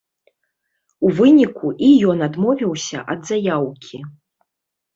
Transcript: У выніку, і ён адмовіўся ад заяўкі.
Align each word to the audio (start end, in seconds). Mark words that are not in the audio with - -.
У 1.09 1.11
выніку, 1.19 1.67
і 1.89 1.91
ён 2.15 2.25
адмовіўся 2.29 3.05
ад 3.17 3.21
заяўкі. 3.33 4.05